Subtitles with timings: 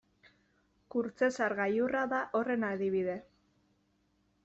[0.95, 3.23] Kurtzezar gailurra da horren adibide.